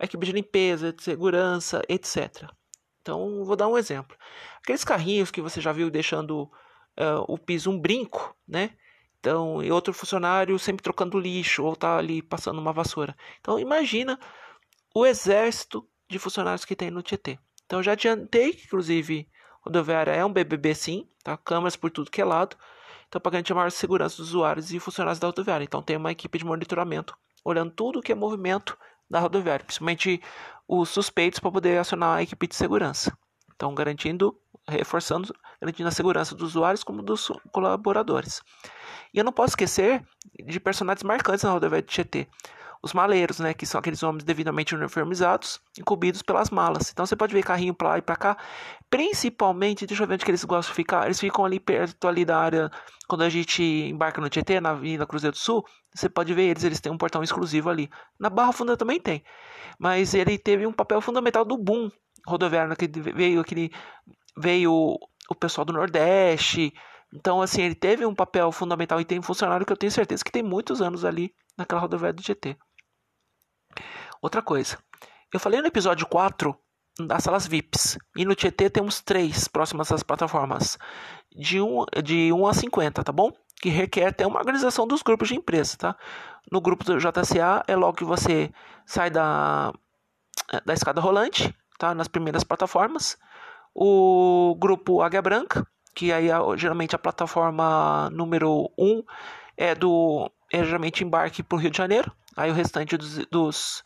A 0.00 0.04
equipe 0.04 0.26
de 0.26 0.32
limpeza, 0.32 0.92
de 0.92 1.00
segurança, 1.00 1.80
etc. 1.88 2.50
Então, 3.00 3.44
vou 3.44 3.54
dar 3.54 3.68
um 3.68 3.78
exemplo. 3.78 4.16
Aqueles 4.60 4.82
carrinhos 4.82 5.30
que 5.30 5.40
você 5.40 5.60
já 5.60 5.70
viu 5.70 5.92
deixando 5.92 6.42
uh, 6.42 7.22
o 7.28 7.38
piso 7.38 7.70
um 7.70 7.78
brinco, 7.78 8.34
né? 8.48 8.70
Então, 9.20 9.62
e 9.62 9.70
outro 9.70 9.94
funcionário 9.94 10.58
sempre 10.58 10.82
trocando 10.82 11.20
lixo 11.20 11.62
ou 11.62 11.76
tá 11.76 11.98
ali 11.98 12.20
passando 12.20 12.58
uma 12.58 12.72
vassoura. 12.72 13.16
Então, 13.40 13.60
imagina 13.60 14.18
o 14.94 15.06
exército 15.06 15.86
de 16.08 16.18
funcionários 16.18 16.64
que 16.64 16.76
tem 16.76 16.90
no 16.90 17.02
Tietê. 17.02 17.38
Então 17.66 17.82
já 17.82 17.92
adiantei 17.92 18.52
que, 18.52 18.64
inclusive, 18.64 19.28
rodoviária 19.60 20.12
é 20.12 20.24
um 20.24 20.32
BBB 20.32 20.74
sim, 20.74 21.08
tá? 21.22 21.36
Câmeras 21.36 21.76
por 21.76 21.90
tudo 21.90 22.10
que 22.10 22.20
é 22.20 22.24
lado. 22.24 22.56
Então, 23.08 23.20
para 23.20 23.32
garantir 23.32 23.54
maior 23.54 23.70
segurança 23.70 24.16
dos 24.16 24.28
usuários 24.28 24.72
e 24.72 24.78
funcionários 24.78 25.18
da 25.18 25.26
rodoviária. 25.26 25.64
Então, 25.64 25.82
tem 25.82 25.96
uma 25.96 26.12
equipe 26.12 26.38
de 26.38 26.44
monitoramento 26.44 27.16
olhando 27.44 27.70
tudo 27.70 28.02
que 28.02 28.12
é 28.12 28.14
movimento 28.14 28.76
da 29.08 29.18
rodoviária, 29.20 29.64
principalmente 29.64 30.20
os 30.66 30.90
suspeitos 30.90 31.40
para 31.40 31.50
poder 31.50 31.78
acionar 31.78 32.18
a 32.18 32.22
equipe 32.22 32.46
de 32.46 32.54
segurança. 32.54 33.16
Então, 33.54 33.74
garantindo, 33.74 34.38
reforçando, 34.68 35.34
garantindo 35.60 35.88
a 35.88 35.92
segurança 35.92 36.34
dos 36.34 36.50
usuários 36.50 36.84
como 36.84 37.02
dos 37.02 37.32
colaboradores. 37.50 38.42
E 39.12 39.18
eu 39.18 39.24
não 39.24 39.32
posso 39.32 39.52
esquecer 39.52 40.04
de 40.46 40.60
personagens 40.60 41.02
marcantes 41.02 41.44
na 41.44 41.50
rodoviária 41.50 41.86
de 41.86 41.92
Tietê 41.92 42.28
os 42.82 42.92
maleiros, 42.92 43.38
né, 43.38 43.52
que 43.52 43.66
são 43.66 43.78
aqueles 43.78 44.02
homens 44.02 44.24
devidamente 44.24 44.74
uniformizados, 44.74 45.60
incumbidos 45.78 46.22
pelas 46.22 46.50
malas. 46.50 46.90
Então 46.90 47.04
você 47.04 47.16
pode 47.16 47.32
ver 47.32 47.42
carrinho 47.42 47.74
para 47.74 47.88
lá 47.90 47.98
e 47.98 48.02
para 48.02 48.16
cá, 48.16 48.36
principalmente, 48.88 49.86
deixa 49.86 50.02
eu 50.02 50.06
ver 50.06 50.14
onde 50.14 50.24
que 50.24 50.30
eles 50.30 50.44
gostam 50.44 50.72
de 50.72 50.76
ficar, 50.76 51.06
eles 51.06 51.18
ficam 51.18 51.44
ali 51.44 51.58
perto 51.58 52.06
ali 52.06 52.24
da 52.24 52.38
área, 52.38 52.70
quando 53.08 53.22
a 53.22 53.28
gente 53.28 53.62
embarca 53.62 54.20
no 54.20 54.28
Tietê, 54.28 54.60
na 54.60 54.70
Avenida 54.70 55.06
Cruzeiro 55.06 55.34
do 55.34 55.38
Sul, 55.38 55.64
você 55.94 56.08
pode 56.08 56.32
ver 56.34 56.42
eles, 56.42 56.64
eles 56.64 56.80
têm 56.80 56.92
um 56.92 56.98
portão 56.98 57.22
exclusivo 57.22 57.70
ali. 57.70 57.90
Na 58.18 58.30
Barra 58.30 58.52
Funda 58.52 58.76
também 58.76 59.00
tem, 59.00 59.22
mas 59.78 60.14
ele 60.14 60.38
teve 60.38 60.66
um 60.66 60.72
papel 60.72 61.00
fundamental 61.00 61.44
do 61.44 61.56
boom 61.56 61.90
rodoviário, 62.26 62.70
né, 62.70 62.76
que 62.76 62.86
veio 63.12 63.40
aquele, 63.40 63.70
veio 64.36 64.98
o 65.30 65.34
pessoal 65.34 65.64
do 65.64 65.72
Nordeste, 65.72 66.72
então, 67.14 67.40
assim, 67.40 67.62
ele 67.62 67.74
teve 67.74 68.04
um 68.04 68.14
papel 68.14 68.52
fundamental 68.52 69.00
e 69.00 69.04
tem 69.04 69.18
um 69.18 69.22
funcionário 69.22 69.64
que 69.64 69.72
eu 69.72 69.76
tenho 69.76 69.90
certeza 69.90 70.22
que 70.22 70.30
tem 70.30 70.42
muitos 70.42 70.82
anos 70.82 71.04
ali 71.04 71.34
naquela 71.56 71.80
rodoviária 71.80 72.12
do 72.12 72.22
GT. 72.22 72.56
Outra 74.20 74.42
coisa, 74.42 74.78
eu 75.32 75.40
falei 75.40 75.60
no 75.60 75.66
episódio 75.66 76.06
4 76.06 76.56
das 77.06 77.22
salas 77.22 77.46
VIPs, 77.46 77.96
e 78.16 78.24
no 78.24 78.34
Tietê 78.34 78.68
temos 78.68 79.00
três 79.00 79.46
próximas 79.46 79.92
às 79.92 80.02
plataformas, 80.02 80.76
de 81.30 81.60
1, 81.60 81.84
de 82.02 82.32
1 82.32 82.46
a 82.46 82.52
50, 82.52 83.04
tá 83.04 83.12
bom? 83.12 83.30
Que 83.60 83.68
requer 83.68 84.06
até 84.06 84.26
uma 84.26 84.38
organização 84.38 84.86
dos 84.86 85.02
grupos 85.02 85.28
de 85.28 85.36
empresa, 85.36 85.76
tá? 85.76 85.96
No 86.50 86.60
grupo 86.60 86.84
do 86.84 86.98
JCA 86.98 87.62
é 87.68 87.76
logo 87.76 87.98
que 87.98 88.04
você 88.04 88.50
sai 88.84 89.10
da, 89.10 89.72
da 90.64 90.74
escada 90.74 91.00
rolante, 91.00 91.54
tá? 91.78 91.94
Nas 91.94 92.08
primeiras 92.08 92.42
plataformas. 92.42 93.16
O 93.74 94.56
grupo 94.58 95.02
Águia 95.02 95.22
Branca, 95.22 95.66
que 95.94 96.12
aí 96.12 96.28
geralmente 96.56 96.96
a 96.96 96.98
plataforma 96.98 98.10
número 98.10 98.70
1 98.78 99.02
é 99.56 99.74
do 99.74 100.30
é 100.50 100.64
geralmente 100.64 101.04
embarque 101.04 101.42
para 101.42 101.56
o 101.56 101.58
Rio 101.58 101.70
de 101.70 101.76
Janeiro, 101.76 102.10
aí 102.38 102.50
o 102.50 102.54
restante 102.54 102.96
dos, 102.96 103.26
dos, 103.26 103.82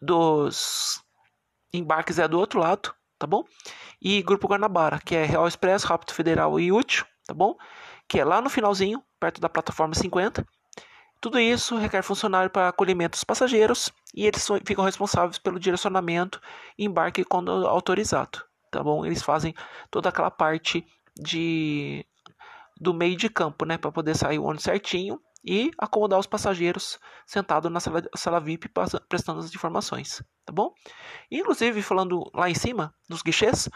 dos 0.00 1.02
embarques 1.74 2.18
é 2.18 2.28
do 2.28 2.38
outro 2.38 2.60
lado, 2.60 2.94
tá 3.18 3.26
bom? 3.26 3.44
E 4.00 4.22
Grupo 4.22 4.46
Guanabara, 4.46 5.00
que 5.00 5.16
é 5.16 5.24
Real 5.24 5.46
Express, 5.48 5.82
Rápido 5.82 6.12
Federal 6.12 6.58
e 6.60 6.70
Útil, 6.70 7.04
tá 7.26 7.34
bom? 7.34 7.56
Que 8.06 8.20
é 8.20 8.24
lá 8.24 8.40
no 8.40 8.48
finalzinho, 8.48 9.02
perto 9.18 9.40
da 9.40 9.48
plataforma 9.48 9.94
50. 9.94 10.46
Tudo 11.20 11.38
isso 11.38 11.76
requer 11.76 12.02
funcionário 12.02 12.50
para 12.50 12.68
acolhimento 12.68 13.16
dos 13.16 13.24
passageiros 13.24 13.92
e 14.14 14.26
eles 14.26 14.46
ficam 14.64 14.84
responsáveis 14.84 15.38
pelo 15.38 15.58
direcionamento 15.58 16.40
embarque 16.78 17.24
quando 17.24 17.50
autorizado, 17.66 18.44
tá 18.70 18.82
bom? 18.82 19.04
Eles 19.04 19.22
fazem 19.22 19.54
toda 19.90 20.08
aquela 20.08 20.30
parte 20.30 20.86
de 21.20 22.06
do 22.80 22.92
meio 22.92 23.16
de 23.16 23.28
campo, 23.28 23.64
né, 23.64 23.78
para 23.78 23.92
poder 23.92 24.16
sair 24.16 24.40
o 24.40 24.44
ônibus 24.44 24.64
certinho 24.64 25.20
e 25.44 25.70
acomodar 25.76 26.18
os 26.18 26.26
passageiros 26.26 26.98
sentados 27.26 27.70
na 27.70 27.80
sala, 27.80 28.02
sala 28.14 28.40
VIP 28.40 28.70
prestando 29.08 29.40
as 29.40 29.52
informações, 29.52 30.22
tá 30.44 30.52
bom? 30.52 30.72
Inclusive, 31.30 31.82
falando 31.82 32.30
lá 32.34 32.48
em 32.48 32.54
cima, 32.54 32.94
dos 33.08 33.22
guichês, 33.22 33.68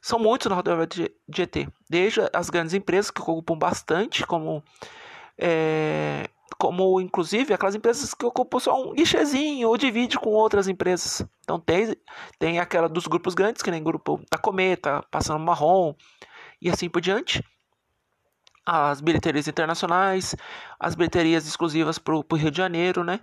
são 0.00 0.18
muitos 0.18 0.48
na 0.48 0.56
rodovia 0.56 0.86
de, 0.86 1.10
de 1.28 1.68
desde 1.88 2.20
as 2.32 2.50
grandes 2.50 2.74
empresas 2.74 3.10
que 3.10 3.20
ocupam 3.20 3.56
bastante, 3.56 4.26
como 4.26 4.62
é, 5.38 6.28
como 6.58 7.00
inclusive 7.00 7.54
aquelas 7.54 7.74
empresas 7.74 8.14
que 8.14 8.24
ocupam 8.24 8.58
só 8.58 8.80
um 8.80 8.92
guichezinho 8.92 9.68
ou 9.68 9.76
divide 9.76 10.18
com 10.18 10.30
outras 10.30 10.68
empresas. 10.68 11.26
Então 11.42 11.58
tem, 11.58 11.96
tem 12.38 12.58
aquela 12.58 12.88
dos 12.88 13.06
grupos 13.06 13.34
grandes, 13.34 13.62
que 13.62 13.70
nem 13.70 13.82
grupo 13.82 14.20
da 14.30 14.38
Cometa, 14.38 15.04
Passando 15.10 15.40
Marrom 15.40 15.94
e 16.60 16.70
assim 16.70 16.88
por 16.88 17.00
diante. 17.00 17.42
As 18.64 19.00
bilheterias 19.00 19.48
internacionais, 19.48 20.36
as 20.78 20.94
bilheterias 20.94 21.46
exclusivas 21.46 21.98
para 21.98 22.14
o 22.14 22.24
Rio 22.34 22.50
de 22.50 22.56
Janeiro, 22.56 23.02
né? 23.02 23.20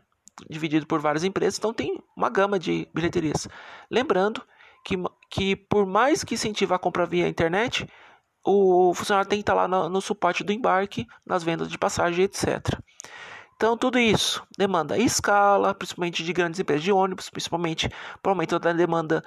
Dividido 0.50 0.86
por 0.86 1.00
várias 1.00 1.24
empresas. 1.24 1.58
Então 1.58 1.74
tem 1.74 2.02
uma 2.16 2.30
gama 2.30 2.60
de 2.60 2.88
bilheterias. 2.94 3.48
Lembrando 3.90 4.42
que, 4.84 4.96
que 5.30 5.56
por 5.56 5.86
mais 5.86 6.24
que 6.24 6.36
incentive 6.36 6.74
a 6.74 6.80
compra 6.80 7.06
via 7.06 7.28
internet, 7.28 7.88
o 8.44 8.94
funcionário 8.94 9.30
tem 9.30 9.40
que 9.40 9.44
estar 9.44 9.54
lá 9.54 9.68
no, 9.68 9.90
no 9.90 10.02
suporte 10.02 10.44
do 10.44 10.52
embarque, 10.52 11.06
nas 11.26 11.44
vendas 11.44 11.70
de 11.70 11.78
passagem, 11.78 12.26
etc. 12.26 12.80
Então, 13.56 13.78
tudo 13.78 14.00
isso 14.00 14.42
demanda 14.58 14.98
escala, 14.98 15.76
principalmente 15.76 16.24
de 16.24 16.32
grandes 16.32 16.60
empresas 16.62 16.84
de 16.84 16.94
ônibus, 16.94 17.30
principalmente 17.30 17.90
por 18.24 18.30
aumento 18.30 18.58
da 18.58 18.72
demanda 18.72 19.22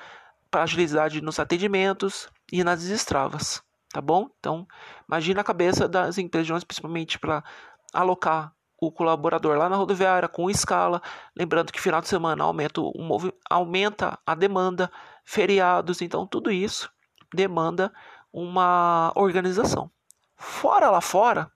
para 0.51 0.63
agilidade 0.63 1.21
nos 1.21 1.39
atendimentos 1.39 2.29
e 2.51 2.65
nas 2.65 2.83
estravas, 2.83 3.63
tá 3.93 4.01
bom? 4.01 4.29
Então, 4.39 4.67
imagina 5.07 5.41
a 5.41 5.45
cabeça 5.45 5.87
das 5.87 6.19
empresas 6.19 6.47
de 6.47 6.53
ônibus, 6.53 6.65
principalmente 6.65 7.19
para 7.19 7.45
alocar 7.93 8.53
o 8.81 8.91
colaborador 8.91 9.57
lá 9.57 9.69
na 9.69 9.77
rodoviária 9.77 10.29
com 10.29 10.51
escala, 10.51 11.01
lembrando 11.37 11.73
que 11.73 11.81
final 11.81 12.01
de 12.01 12.09
semana 12.09 12.43
aumenta, 12.43 12.81
um, 12.81 13.09
aumenta 13.49 14.19
a 14.27 14.35
demanda, 14.35 14.91
feriados, 15.25 16.03
então 16.03 16.27
tudo 16.27 16.51
isso 16.51 16.91
demanda 17.33 17.93
uma 18.33 19.13
organização. 19.15 19.89
Fora 20.37 20.91
lá 20.91 21.01
fora, 21.01 21.49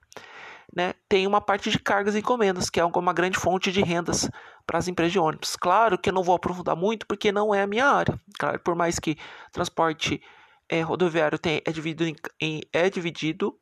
né, 0.73 0.95
tem 1.09 1.26
uma 1.26 1.40
parte 1.40 1.71
de 1.71 1.78
cargas 1.81 2.14
e 2.14 2.19
encomendas, 2.19 2.71
que 2.71 2.78
é 2.78 2.85
uma 2.85 3.12
grande 3.12 3.38
fonte 3.38 3.73
de 3.73 3.83
rendas 3.83 4.31
para 4.64 4.78
as 4.78 4.87
empresas 4.87 5.12
de 5.12 5.19
ônibus. 5.19 5.57
Claro 5.57 5.99
que 5.99 6.11
eu 6.11 6.14
não 6.14 6.23
vou 6.23 6.37
aprofundar 6.37 6.76
muito, 6.76 7.07
porque 7.07 7.33
não 7.33 7.52
é 7.52 7.62
a 7.62 7.66
minha 7.66 7.87
área. 7.87 8.14
Claro, 8.38 8.61
por 8.61 8.76
mais 8.76 9.00
que 9.00 9.16
transporte 9.50 10.21
é, 10.68 10.80
rodoviário 10.80 11.38
tem, 11.38 11.62
é 11.64 11.73
dividido, 11.73 12.16
em, 12.40 12.61
é 12.73 12.90
dividido 12.90 13.58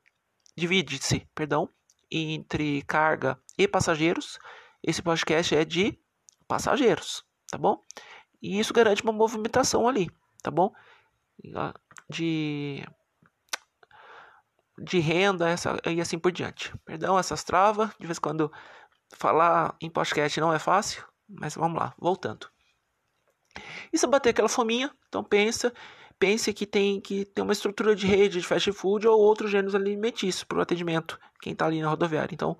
divide-se, 0.56 1.26
perdão, 1.34 1.68
entre 2.10 2.82
carga 2.82 3.38
e 3.58 3.66
passageiros. 3.66 4.38
Esse 4.82 5.02
podcast 5.02 5.54
é 5.54 5.64
de 5.64 5.98
passageiros, 6.46 7.24
tá 7.50 7.58
bom? 7.58 7.80
E 8.40 8.58
isso 8.58 8.72
garante 8.72 9.02
uma 9.02 9.12
movimentação 9.12 9.88
ali, 9.88 10.08
tá 10.42 10.50
bom? 10.50 10.72
De 12.08 12.84
de 14.76 14.98
renda 14.98 15.48
essa, 15.48 15.76
e 15.86 16.00
assim 16.00 16.18
por 16.18 16.32
diante. 16.32 16.76
Perdão 16.84 17.18
essas 17.18 17.44
travas, 17.44 17.90
de 17.98 18.06
vez 18.06 18.18
em 18.18 18.20
quando 18.20 18.52
falar 19.16 19.76
em 19.80 19.88
podcast 19.88 20.40
não 20.40 20.52
é 20.52 20.58
fácil, 20.58 21.04
mas 21.28 21.54
vamos 21.54 21.78
lá, 21.78 21.94
voltando. 21.98 22.48
E 23.92 23.98
se 23.98 24.06
bater 24.06 24.30
aquela 24.30 24.48
fominha, 24.48 24.92
então 25.08 25.22
pensa, 25.22 25.72
pense 26.24 26.54
que 26.54 26.64
tem 26.64 26.98
que 27.02 27.26
ter 27.26 27.42
uma 27.42 27.52
estrutura 27.52 27.94
de 27.94 28.06
rede 28.06 28.40
de 28.40 28.46
fast 28.46 28.72
food 28.72 29.06
ou 29.06 29.20
outros 29.20 29.50
gêneros 29.50 29.74
alimentícios 29.74 30.42
para 30.42 30.56
o 30.56 30.62
atendimento, 30.62 31.20
quem 31.42 31.52
está 31.52 31.66
ali 31.66 31.82
na 31.82 31.90
rodoviária. 31.90 32.32
Então, 32.32 32.56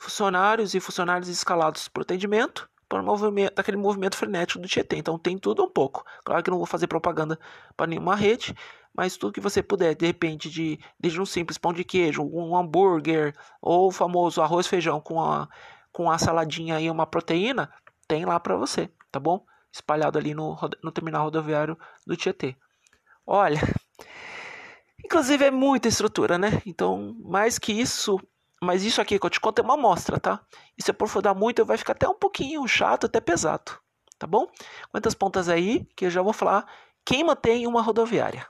funcionários 0.00 0.74
e 0.74 0.80
funcionários 0.80 1.28
escalados 1.28 1.86
para 1.86 2.00
o 2.00 2.02
atendimento, 2.02 2.68
para 2.88 3.00
o 3.00 3.04
movimento, 3.04 3.56
aquele 3.56 3.76
movimento 3.76 4.16
frenético 4.16 4.60
do 4.60 4.66
Tietê. 4.66 4.96
Então 4.96 5.16
tem 5.16 5.38
tudo 5.38 5.62
um 5.62 5.70
pouco. 5.70 6.04
Claro 6.24 6.42
que 6.42 6.50
não 6.50 6.56
vou 6.56 6.66
fazer 6.66 6.88
propaganda 6.88 7.38
para 7.76 7.86
nenhuma 7.86 8.16
rede, 8.16 8.52
mas 8.92 9.16
tudo 9.16 9.32
que 9.32 9.40
você 9.40 9.62
puder, 9.62 9.94
de 9.94 10.06
repente, 10.06 10.50
de, 10.50 10.80
desde 10.98 11.20
um 11.20 11.26
simples 11.26 11.56
pão 11.56 11.72
de 11.72 11.84
queijo, 11.84 12.20
um 12.20 12.56
hambúrguer, 12.56 13.32
ou 13.62 13.86
o 13.86 13.92
famoso 13.92 14.42
arroz 14.42 14.66
feijão 14.66 15.00
com 15.00 15.22
a, 15.22 15.48
com 15.92 16.10
a 16.10 16.18
saladinha 16.18 16.80
e 16.80 16.90
uma 16.90 17.06
proteína, 17.06 17.72
tem 18.08 18.24
lá 18.24 18.40
para 18.40 18.56
você, 18.56 18.90
tá 19.12 19.20
bom? 19.20 19.46
Espalhado 19.72 20.18
ali 20.18 20.34
no, 20.34 20.58
no 20.82 20.90
terminal 20.90 21.22
rodoviário 21.22 21.78
do 22.04 22.16
Tietê. 22.16 22.56
Olha, 23.26 23.60
inclusive 25.02 25.44
é 25.46 25.50
muita 25.50 25.88
estrutura, 25.88 26.36
né? 26.36 26.60
Então, 26.66 27.16
mais 27.24 27.58
que 27.58 27.72
isso, 27.72 28.20
mas 28.62 28.84
isso 28.84 29.00
aqui 29.00 29.18
que 29.18 29.24
eu 29.26 29.30
te 29.30 29.40
conto 29.40 29.60
é 29.60 29.62
uma 29.62 29.74
amostra, 29.74 30.20
tá? 30.20 30.44
E 30.76 30.82
se 30.82 30.90
aprofundar 30.90 31.34
muito, 31.34 31.64
vai 31.64 31.78
ficar 31.78 31.92
até 31.94 32.06
um 32.06 32.14
pouquinho 32.14 32.66
chato, 32.68 33.06
até 33.06 33.20
pesado, 33.20 33.72
tá 34.18 34.26
bom? 34.26 34.46
Quantas 34.90 35.14
pontas 35.14 35.48
aí 35.48 35.86
que 35.96 36.06
eu 36.06 36.10
já 36.10 36.20
vou 36.20 36.32
falar 36.32 36.66
quem 37.04 37.24
mantém 37.24 37.66
uma 37.66 37.80
rodoviária. 37.80 38.46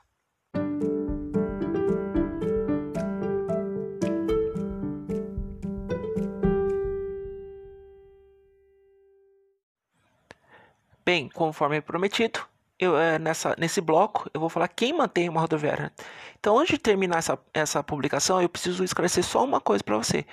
Bem, 11.04 11.28
conforme 11.28 11.82
prometido, 11.82 12.40
eu, 12.78 12.96
é, 12.96 13.18
nessa, 13.18 13.54
nesse 13.58 13.80
bloco 13.80 14.28
eu 14.34 14.40
vou 14.40 14.48
falar 14.48 14.68
quem 14.68 14.92
mantém 14.92 15.28
uma 15.28 15.40
rodoviária. 15.40 15.92
Então, 16.38 16.58
antes 16.58 16.74
de 16.74 16.78
terminar 16.78 17.18
essa, 17.18 17.38
essa 17.54 17.82
publicação, 17.82 18.40
eu 18.42 18.48
preciso 18.48 18.84
esclarecer 18.84 19.24
só 19.24 19.44
uma 19.44 19.60
coisa 19.60 19.82
para 19.82 19.96
você. 19.96 20.26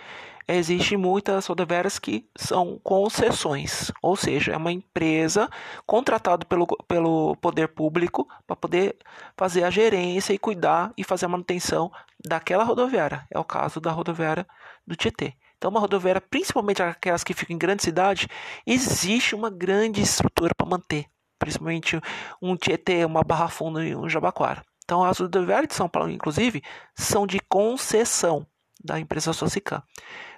Existem 0.48 0.98
muitas 0.98 1.46
rodoviárias 1.46 1.98
que 2.00 2.28
são 2.36 2.80
concessões, 2.84 3.92
ou 4.02 4.16
seja, 4.16 4.52
é 4.52 4.58
uma 4.58 4.72
empresa 4.72 5.50
contratada 5.86 6.46
pelo, 6.46 6.68
pelo 6.88 7.36
poder 7.38 7.70
público 7.70 8.28
para 8.46 8.56
poder 8.56 8.98
fazer 9.38 9.64
a 9.64 9.70
gerência 9.70 10.34
e 10.34 10.40
cuidar 10.40 10.92
e 10.98 11.04
fazer 11.04 11.26
a 11.28 11.30
manutenção 11.30 11.92
daquela 12.26 12.64
rodoviária. 12.64 13.26
É 13.32 13.40
o 13.40 13.46
caso 13.46 13.80
da 13.80 13.92
rodoviária 13.92 14.46
do 14.86 14.96
Tietê. 14.96 15.36
Então, 15.58 15.70
uma 15.70 15.80
rodoviária, 15.80 16.20
principalmente 16.20 16.82
aquelas 16.82 17.24
que 17.24 17.36
ficam 17.36 17.56
em 17.56 17.60
grande 17.60 17.84
cidade, 17.84 18.28
existe 18.66 19.36
uma 19.36 19.50
grande 19.50 20.02
estrutura 20.02 20.56
para 20.56 20.68
manter, 20.68 21.06
principalmente 21.42 22.00
um 22.40 22.56
Tietê, 22.56 23.04
uma 23.04 23.24
Barra 23.24 23.50
Funda 23.50 23.84
e 23.84 23.96
um 23.96 24.08
Jabaquara. 24.08 24.64
Então, 24.86 25.04
as 25.04 25.18
rodoviárias 25.18 25.70
de 25.70 25.74
São 25.74 25.90
Paulo, 25.90 26.12
inclusive, 26.12 26.62
são 26.96 27.26
de 27.26 27.40
concessão 27.50 28.46
da 28.84 29.00
empresa 29.00 29.34
Socicam. 29.34 29.82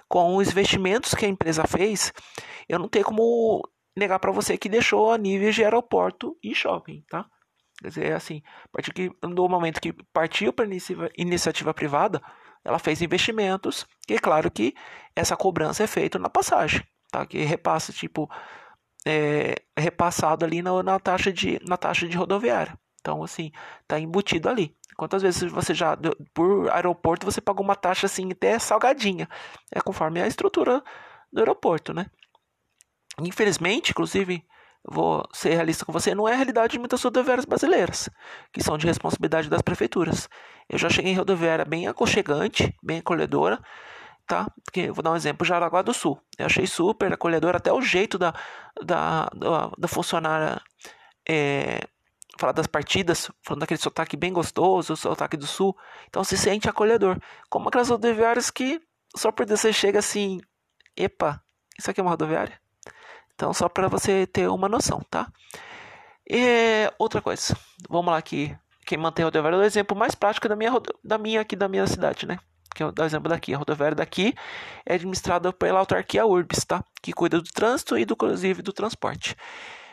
Com 0.08 0.36
os 0.36 0.48
investimentos 0.48 1.14
que 1.14 1.26
a 1.26 1.28
empresa 1.28 1.64
fez, 1.66 2.12
eu 2.68 2.78
não 2.78 2.88
tenho 2.88 3.04
como 3.04 3.62
negar 3.96 4.18
para 4.18 4.32
você 4.32 4.56
que 4.56 4.68
deixou 4.68 5.12
a 5.12 5.18
nível 5.18 5.50
de 5.50 5.62
aeroporto 5.62 6.36
e 6.42 6.54
shopping, 6.54 7.04
tá? 7.08 7.26
Quer 7.82 7.88
dizer, 7.88 8.12
assim, 8.12 8.42
a 8.64 8.68
partir 8.68 9.10
do 9.20 9.48
momento 9.48 9.80
que 9.80 9.92
partiu 10.12 10.52
para 10.52 10.66
iniciativa 11.16 11.74
privada, 11.74 12.22
ela 12.64 12.78
fez 12.78 13.02
investimentos, 13.02 13.86
e 14.08 14.14
é 14.14 14.18
claro 14.18 14.50
que 14.50 14.74
essa 15.14 15.36
cobrança 15.36 15.82
é 15.82 15.86
feita 15.86 16.18
na 16.18 16.30
passagem, 16.30 16.82
tá? 17.10 17.26
Que 17.26 17.38
repassa, 17.42 17.92
tipo, 17.92 18.30
é, 19.04 19.56
repassado 19.76 20.44
ali 20.44 20.62
na, 20.62 20.82
na, 20.82 20.98
taxa 20.98 21.32
de, 21.32 21.60
na 21.66 21.76
taxa 21.76 22.08
de 22.08 22.16
rodoviária. 22.16 22.78
Então, 23.00 23.22
assim, 23.22 23.52
tá 23.86 24.00
embutido 24.00 24.48
ali. 24.48 24.74
Quantas 24.96 25.22
vezes 25.22 25.50
você 25.50 25.74
já, 25.74 25.96
por 26.32 26.70
aeroporto, 26.70 27.26
você 27.26 27.40
pagou 27.40 27.64
uma 27.64 27.76
taxa 27.76 28.06
assim, 28.06 28.30
até 28.32 28.58
salgadinha? 28.58 29.28
É 29.72 29.80
conforme 29.80 30.22
a 30.22 30.26
estrutura 30.26 30.82
do 31.32 31.40
aeroporto, 31.40 31.92
né? 31.92 32.06
Infelizmente, 33.20 33.90
inclusive, 33.90 34.42
vou 34.88 35.22
ser 35.32 35.54
realista 35.54 35.84
com 35.84 35.92
você, 35.92 36.14
não 36.14 36.28
é 36.28 36.32
a 36.32 36.36
realidade 36.36 36.72
de 36.72 36.78
muitas 36.78 37.02
rodoviárias 37.02 37.44
brasileiras, 37.44 38.08
que 38.52 38.62
são 38.62 38.78
de 38.78 38.86
responsabilidade 38.86 39.48
das 39.48 39.62
prefeituras. 39.62 40.28
Eu 40.68 40.78
já 40.78 40.88
cheguei 40.88 41.12
em 41.12 41.16
rodoviária 41.16 41.64
bem 41.64 41.86
aconchegante, 41.86 42.74
bem 42.82 42.98
acolhedora, 42.98 43.62
tá? 44.26 44.50
Porque, 44.64 44.90
vou 44.90 45.02
dar 45.02 45.12
um 45.12 45.16
exemplo, 45.16 45.46
Jaraguá 45.46 45.82
do 45.82 45.94
Sul. 45.94 46.20
Eu 46.38 46.46
achei 46.46 46.66
super 46.66 47.12
acolhedora, 47.12 47.58
até 47.58 47.72
o 47.72 47.80
jeito 47.80 48.18
da, 48.18 48.34
da, 48.82 49.28
da, 49.34 49.70
da 49.76 49.88
funcionária 49.88 50.60
é, 51.28 51.80
falar 52.38 52.52
das 52.52 52.66
partidas, 52.66 53.30
falando 53.42 53.60
daquele 53.60 53.80
sotaque 53.80 54.16
bem 54.16 54.32
gostoso, 54.32 54.94
o 54.94 54.96
sotaque 54.96 55.36
do 55.36 55.46
Sul. 55.46 55.76
Então 56.08 56.24
se 56.24 56.36
sente 56.36 56.68
acolhedor. 56.68 57.18
Como 57.48 57.68
aquelas 57.68 57.90
rodoviárias 57.90 58.50
que 58.50 58.80
só 59.16 59.30
por 59.30 59.46
você 59.46 59.72
chega 59.72 59.98
assim, 59.98 60.40
epa, 60.96 61.40
isso 61.78 61.90
aqui 61.90 62.00
é 62.00 62.02
uma 62.02 62.10
rodoviária? 62.10 62.58
Então, 63.34 63.52
só 63.52 63.68
para 63.68 63.88
você 63.88 64.26
ter 64.26 64.48
uma 64.48 64.68
noção, 64.68 65.00
tá? 65.10 65.30
E 66.28 66.90
outra 66.98 67.20
coisa, 67.20 67.56
vamos 67.88 68.10
lá 68.12 68.16
aqui, 68.16 68.56
quem 68.86 68.96
mantém 68.96 69.24
a 69.24 69.26
rodoviária 69.26 69.56
é 69.56 69.60
o 69.60 69.64
exemplo 69.64 69.96
mais 69.96 70.14
prático 70.14 70.48
da 70.48 70.56
minha, 70.56 70.70
da 71.02 71.18
minha 71.18 71.40
aqui 71.40 71.56
da 71.56 71.68
minha 71.68 71.86
cidade, 71.86 72.26
né? 72.26 72.38
Que 72.74 72.82
é 72.82 72.86
o 72.86 72.92
exemplo 73.04 73.28
daqui. 73.28 73.54
A 73.54 73.58
rodoviária 73.58 73.94
daqui 73.94 74.34
é 74.84 74.94
administrada 74.94 75.52
pela 75.52 75.78
autarquia 75.78 76.26
Urbis, 76.26 76.64
tá? 76.64 76.84
Que 77.00 77.12
cuida 77.12 77.40
do 77.40 77.50
trânsito 77.50 77.96
e, 77.96 78.04
do, 78.04 78.14
inclusive, 78.14 78.62
do 78.62 78.72
transporte. 78.72 79.36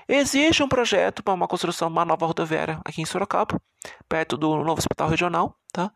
Existe 0.07 0.63
um 0.63 0.67
projeto 0.67 1.23
para 1.23 1.33
uma 1.33 1.47
construção 1.47 1.88
de 1.88 1.93
uma 1.93 2.03
nova 2.03 2.25
rodoviária 2.25 2.81
aqui 2.83 3.01
em 3.01 3.05
Sorocaba, 3.05 3.61
perto 4.09 4.35
do 4.35 4.57
novo 4.57 4.79
hospital 4.79 5.07
regional, 5.07 5.55
tá? 5.71 5.91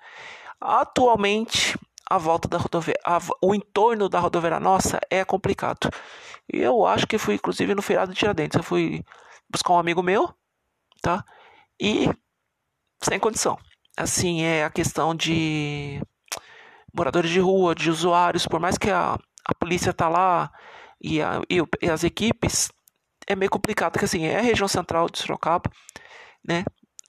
Atualmente, 0.61 1.77
a 2.09 2.17
volta 2.17 2.47
da 2.47 2.57
rodoviária, 2.57 3.01
o 3.41 3.53
entorno 3.53 4.07
da 4.07 4.19
rodoviária 4.19 4.59
nossa 4.59 4.99
é 5.09 5.25
complicado. 5.25 5.89
Eu 6.47 6.85
acho 6.85 7.07
que 7.07 7.17
fui, 7.17 7.35
inclusive, 7.35 7.73
no 7.73 7.81
feriado 7.81 8.13
de 8.13 8.19
Tiradentes. 8.19 8.55
Eu 8.55 8.63
fui 8.63 9.03
buscar 9.49 9.73
um 9.73 9.79
amigo 9.79 10.03
meu, 10.03 10.33
tá? 11.01 11.25
E 11.79 12.09
sem 13.03 13.19
condição. 13.19 13.57
Assim, 13.97 14.43
é 14.43 14.63
a 14.63 14.69
questão 14.69 15.15
de 15.15 16.01
moradores 16.95 17.29
de 17.29 17.39
rua, 17.39 17.75
de 17.75 17.89
usuários, 17.89 18.47
por 18.47 18.59
mais 18.59 18.77
que 18.77 18.89
a, 18.89 19.17
a 19.45 19.55
polícia 19.55 19.93
tá 19.93 20.07
lá 20.07 20.51
e, 21.01 21.21
a, 21.21 21.41
e, 21.49 21.61
e 21.81 21.89
as 21.89 22.03
equipes, 22.03 22.69
é 23.27 23.35
meio 23.35 23.49
complicado, 23.49 23.97
que 23.97 24.05
assim, 24.05 24.25
é 24.25 24.37
a 24.37 24.41
região 24.41 24.67
central 24.67 25.09
de 25.09 25.19
Sorocaba, 25.19 25.69
né? 26.47 26.63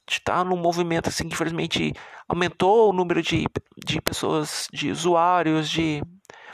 está 0.08 0.44
num 0.44 0.56
movimento 0.56 1.08
assim 1.08 1.28
que 1.28 1.34
infelizmente 1.34 1.92
aumentou 2.28 2.90
o 2.90 2.92
número 2.92 3.20
de, 3.22 3.46
de 3.84 4.00
pessoas, 4.00 4.68
de 4.72 4.90
usuários, 4.90 5.68
de 5.68 6.02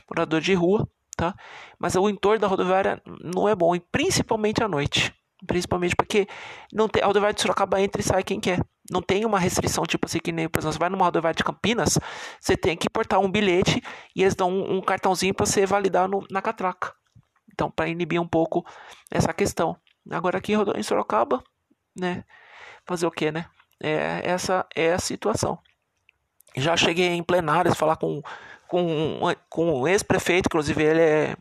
moradores 0.08 0.44
de 0.44 0.54
rua, 0.54 0.88
tá? 1.16 1.34
Mas 1.78 1.94
o 1.94 2.08
entorno 2.08 2.40
da 2.40 2.46
rodoviária 2.46 3.02
não 3.22 3.48
é 3.48 3.54
bom, 3.54 3.74
e 3.74 3.80
principalmente 3.80 4.62
à 4.62 4.68
noite. 4.68 5.14
Principalmente 5.46 5.96
porque 5.96 6.28
não 6.72 6.88
tem, 6.88 7.02
a 7.02 7.06
rodoviária 7.06 7.34
de 7.34 7.42
Sorocaba 7.42 7.80
entra 7.80 8.00
e 8.00 8.04
sai 8.04 8.22
quem 8.22 8.38
quer. 8.38 8.60
Não 8.90 9.02
tem 9.02 9.24
uma 9.24 9.38
restrição, 9.38 9.84
tipo 9.84 10.06
assim, 10.06 10.18
que 10.18 10.32
nem, 10.32 10.48
por 10.48 10.58
exemplo, 10.58 10.72
você 10.74 10.78
vai 10.78 10.88
numa 10.88 11.04
rodoviária 11.04 11.36
de 11.36 11.44
Campinas, 11.44 11.98
você 12.40 12.56
tem 12.56 12.76
que 12.76 12.88
portar 12.88 13.20
um 13.20 13.30
bilhete 13.30 13.82
e 14.14 14.22
eles 14.22 14.34
dão 14.34 14.50
um, 14.50 14.76
um 14.76 14.80
cartãozinho 14.80 15.34
para 15.34 15.46
você 15.46 15.66
validar 15.66 16.08
no, 16.08 16.24
na 16.30 16.42
catraca. 16.42 16.94
Então, 17.52 17.70
para 17.70 17.88
inibir 17.88 18.20
um 18.20 18.26
pouco 18.26 18.64
essa 19.10 19.32
questão. 19.32 19.76
Agora 20.10 20.38
aqui 20.38 20.52
em 20.54 20.82
Sorocaba, 20.82 21.42
né? 21.96 22.24
fazer 22.86 23.06
o 23.06 23.10
que, 23.10 23.30
né? 23.30 23.46
É, 23.80 24.20
essa 24.24 24.66
é 24.74 24.92
a 24.92 24.98
situação. 24.98 25.58
Já 26.56 26.76
cheguei 26.76 27.08
em 27.08 27.22
plenárias 27.22 27.74
falar 27.74 27.96
com, 27.96 28.22
com, 28.68 29.20
com 29.48 29.80
o 29.80 29.88
ex-prefeito, 29.88 30.46
inclusive 30.46 30.82
ele 30.82 31.00
é 31.00 31.36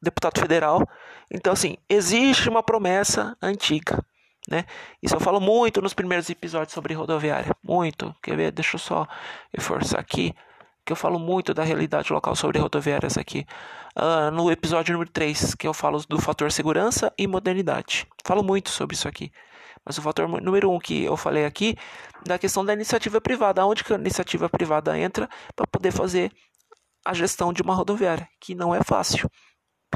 deputado 0.00 0.38
federal. 0.40 0.86
Então, 1.30 1.52
assim, 1.52 1.76
existe 1.88 2.48
uma 2.48 2.62
promessa 2.62 3.36
antiga. 3.42 4.04
Né? 4.48 4.64
Isso 5.02 5.14
eu 5.14 5.20
falo 5.20 5.40
muito 5.40 5.82
nos 5.82 5.92
primeiros 5.92 6.30
episódios 6.30 6.72
sobre 6.72 6.94
rodoviária. 6.94 7.54
Muito. 7.62 8.14
Quer 8.22 8.36
ver? 8.36 8.52
Deixa 8.52 8.76
eu 8.76 8.80
só 8.80 9.06
reforçar 9.52 9.98
aqui. 9.98 10.34
Que 10.84 10.92
eu 10.92 10.96
falo 10.96 11.18
muito 11.18 11.52
da 11.52 11.64
realidade 11.64 12.12
local 12.12 12.36
sobre 12.36 12.60
rodoviárias 12.60 13.18
aqui. 13.18 13.44
Uh, 13.96 14.30
no 14.30 14.50
episódio 14.52 14.92
número 14.92 15.10
3, 15.10 15.56
que 15.56 15.66
eu 15.66 15.74
falo 15.74 15.98
do 16.08 16.20
fator 16.20 16.52
segurança 16.52 17.12
e 17.18 17.26
modernidade. 17.26 18.06
Falo 18.24 18.44
muito 18.44 18.70
sobre 18.70 18.94
isso 18.94 19.08
aqui. 19.08 19.32
Mas 19.84 19.98
o 19.98 20.02
fator 20.02 20.28
número 20.28 20.70
um 20.70 20.78
que 20.78 21.04
eu 21.04 21.16
falei 21.16 21.44
aqui, 21.44 21.76
da 22.24 22.38
questão 22.38 22.64
da 22.64 22.72
iniciativa 22.72 23.20
privada, 23.20 23.64
onde 23.64 23.82
que 23.82 23.92
a 23.92 23.96
iniciativa 23.96 24.48
privada 24.48 24.96
entra 24.98 25.28
para 25.54 25.66
poder 25.66 25.92
fazer 25.92 26.30
a 27.04 27.14
gestão 27.14 27.52
de 27.52 27.62
uma 27.62 27.74
rodoviária, 27.74 28.28
que 28.40 28.54
não 28.54 28.74
é 28.74 28.82
fácil. 28.82 29.30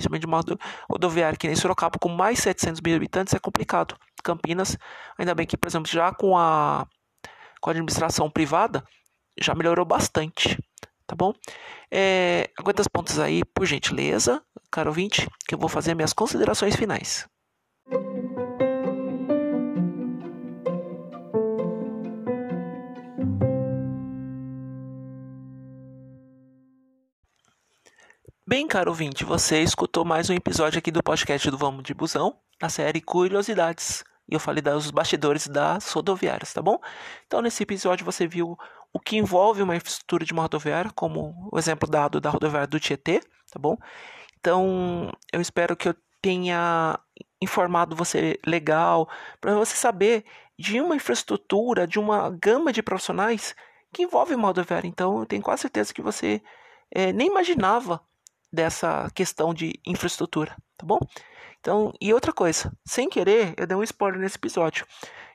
Principalmente 0.00 0.22
de 0.22 0.26
uma 0.26 0.58
rodoviária 0.88 1.36
que 1.36 1.46
nem 1.46 1.56
Sorocaba, 1.56 1.98
com 1.98 2.08
mais 2.08 2.38
700 2.40 2.80
mil 2.80 2.96
habitantes, 2.96 3.34
é 3.34 3.38
complicado. 3.38 3.96
Campinas, 4.24 4.76
ainda 5.18 5.34
bem 5.34 5.46
que, 5.46 5.56
por 5.56 5.68
exemplo, 5.68 5.90
já 5.90 6.12
com 6.12 6.36
a, 6.36 6.86
com 7.60 7.70
a 7.70 7.72
administração 7.72 8.30
privada, 8.30 8.84
já 9.40 9.54
melhorou 9.54 9.84
bastante. 9.84 10.58
Tá 11.06 11.16
bom? 11.16 11.32
É, 11.90 12.50
aguenta 12.56 12.82
as 12.82 12.88
pontas 12.88 13.18
aí, 13.18 13.42
por 13.44 13.66
gentileza, 13.66 14.42
caro 14.70 14.90
ouvinte, 14.90 15.28
que 15.46 15.54
eu 15.54 15.58
vou 15.58 15.68
fazer 15.68 15.94
minhas 15.94 16.12
considerações 16.12 16.76
finais. 16.76 17.26
Bem, 28.50 28.66
caro 28.66 28.90
ouvinte, 28.90 29.24
você 29.24 29.62
escutou 29.62 30.04
mais 30.04 30.28
um 30.28 30.34
episódio 30.34 30.76
aqui 30.76 30.90
do 30.90 31.04
podcast 31.04 31.48
do 31.52 31.56
Vamos 31.56 31.84
de 31.84 31.94
Busão, 31.94 32.36
na 32.60 32.68
série 32.68 33.00
Curiosidades. 33.00 34.02
E 34.28 34.34
eu 34.34 34.40
falei 34.40 34.60
dos 34.60 34.90
bastidores 34.90 35.46
das 35.46 35.88
rodoviárias, 35.92 36.52
tá 36.52 36.60
bom? 36.60 36.80
Então, 37.28 37.40
nesse 37.40 37.62
episódio, 37.62 38.04
você 38.04 38.26
viu 38.26 38.58
o 38.92 38.98
que 38.98 39.16
envolve 39.16 39.62
uma 39.62 39.76
infraestrutura 39.76 40.24
de 40.24 40.32
uma 40.32 40.42
rodoviária, 40.42 40.90
como 40.96 41.48
o 41.52 41.56
exemplo 41.60 41.88
dado 41.88 42.20
da 42.20 42.28
rodoviária 42.28 42.66
do 42.66 42.80
Tietê, 42.80 43.20
tá 43.52 43.58
bom? 43.60 43.76
Então, 44.40 45.12
eu 45.32 45.40
espero 45.40 45.76
que 45.76 45.88
eu 45.88 45.94
tenha 46.20 46.98
informado 47.40 47.94
você 47.94 48.36
legal, 48.44 49.08
para 49.40 49.54
você 49.54 49.76
saber 49.76 50.24
de 50.58 50.80
uma 50.80 50.96
infraestrutura, 50.96 51.86
de 51.86 52.00
uma 52.00 52.28
gama 52.30 52.72
de 52.72 52.82
profissionais 52.82 53.54
que 53.92 54.02
envolve 54.02 54.34
uma 54.34 54.48
rodoviária. 54.48 54.88
Então, 54.88 55.20
eu 55.20 55.26
tenho 55.26 55.40
quase 55.40 55.62
certeza 55.62 55.94
que 55.94 56.02
você 56.02 56.42
é, 56.92 57.12
nem 57.12 57.28
imaginava 57.28 58.02
dessa 58.52 59.08
questão 59.14 59.54
de 59.54 59.72
infraestrutura, 59.86 60.56
tá 60.76 60.86
bom? 60.86 60.98
Então, 61.60 61.92
e 62.00 62.12
outra 62.14 62.32
coisa, 62.32 62.72
sem 62.86 63.08
querer, 63.08 63.54
eu 63.56 63.66
dei 63.66 63.76
um 63.76 63.82
spoiler 63.82 64.18
nesse 64.18 64.36
episódio. 64.36 64.86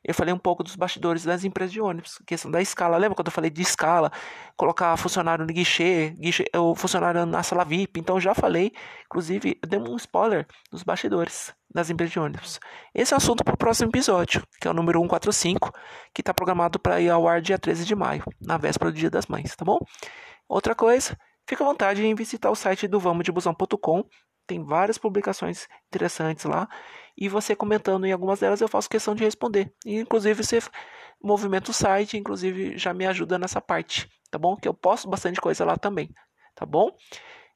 Eu 0.04 0.14
falei 0.14 0.34
um 0.34 0.38
pouco 0.38 0.64
dos 0.64 0.76
bastidores 0.76 1.24
das 1.24 1.44
empresas 1.44 1.72
de 1.72 1.80
ônibus, 1.82 2.20
questão 2.26 2.50
da 2.50 2.62
escala. 2.62 2.98
Lembra 2.98 3.16
quando 3.16 3.28
eu 3.28 3.32
falei 3.32 3.50
de 3.50 3.62
escala, 3.62 4.12
colocar 4.58 4.96
funcionário 4.98 5.46
no 5.46 5.54
guichê, 5.54 6.16
guichê 6.18 6.46
o 6.56 6.76
funcionário 6.76 7.26
na 7.26 7.44
sala 7.44 7.64
VIP? 7.64 8.00
Então, 8.00 8.20
já 8.20 8.34
falei, 8.34 8.72
inclusive, 9.06 9.60
eu 9.62 9.70
dei 9.70 9.80
um 9.80 9.96
spoiler 9.98 10.48
dos 10.72 10.84
bastidores 10.84 11.54
das 11.74 11.90
empresas 11.90 12.14
de 12.14 12.20
ônibus. 12.20 12.60
Esse 12.94 13.14
é 13.14 13.16
o 13.16 13.18
assunto 13.18 13.44
para 13.44 13.54
o 13.54 13.58
próximo 13.58 13.90
episódio, 13.90 14.44
que 14.60 14.68
é 14.68 14.72
o 14.72 14.74
número 14.74 15.00
145, 15.00 15.72
que 16.14 16.22
está 16.22 16.34
programado 16.34 16.80
para 16.80 17.02
ir 17.02 17.10
ao 17.10 17.28
ar 17.28 17.42
dia 17.42 17.58
13 17.58 17.86
de 17.86 17.96
maio, 17.96 18.24
na 18.42 18.58
véspera 18.58 18.92
do 18.92 18.98
Dia 18.98 19.10
das 19.10 19.28
Mães, 19.28 19.56
tá 19.56 19.66
bom? 19.66 19.80
Outra 20.48 20.76
coisa, 20.76 21.18
Fica 21.48 21.64
à 21.64 21.68
vontade 21.68 22.06
em 22.06 22.16
visitar 22.16 22.50
o 22.50 22.56
site 22.56 22.88
do 22.88 23.00
vamosdebusão.com. 23.00 24.04
Tem 24.48 24.64
várias 24.64 24.98
publicações 24.98 25.68
interessantes 25.88 26.46
lá. 26.46 26.68
E 27.18 27.30
você 27.30 27.56
comentando 27.56 28.06
em 28.06 28.12
algumas 28.12 28.40
delas, 28.40 28.62
eu 28.62 28.68
faço 28.68 28.90
questão 28.90 29.16
de 29.16 29.24
responder. 29.24 29.74
E, 29.86 30.00
inclusive, 30.00 30.44
você 30.44 30.60
movimenta 31.22 31.72
o 31.72 31.74
site, 31.74 32.18
inclusive 32.18 32.78
já 32.78 32.94
me 32.94 33.06
ajuda 33.06 33.40
nessa 33.40 33.62
parte, 33.62 34.10
tá 34.30 34.38
bom? 34.38 34.56
Que 34.56 34.68
eu 34.68 34.74
posto 34.74 35.10
bastante 35.10 35.40
coisa 35.40 35.66
lá 35.66 35.78
também, 35.78 36.14
tá 36.54 36.66
bom? 36.66 36.92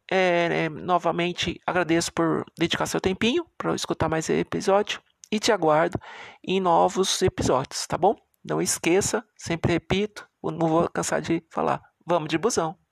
É, 0.10 0.66
é, 0.66 0.70
novamente, 0.70 1.60
agradeço 1.66 2.12
por 2.12 2.44
dedicar 2.58 2.88
seu 2.88 3.00
tempinho 3.00 3.46
para 3.58 3.76
escutar 3.76 4.10
mais 4.10 4.30
esse 4.30 4.40
episódio. 4.40 5.02
E 5.32 5.40
te 5.40 5.52
aguardo 5.52 6.00
em 6.44 6.60
novos 6.60 7.22
episódios, 7.22 7.86
tá 7.86 7.96
bom? 7.96 8.16
Não 8.44 8.60
esqueça, 8.60 9.24
sempre 9.38 9.74
repito, 9.74 10.28
não 10.44 10.68
vou 10.68 10.90
cansar 10.90 11.22
de 11.22 11.44
falar. 11.52 11.84
Vamos 12.04 12.30
de 12.30 12.38
busão! 12.40 12.89